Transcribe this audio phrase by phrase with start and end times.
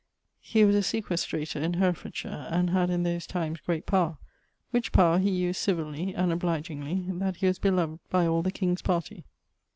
[0.39, 4.17] He was a sequestrator, in Herefordshire, and had, in those times, great power,
[4.71, 8.81] which power he used civilly and obligeingly, that he was beloved by all the King's
[8.81, 9.25] party.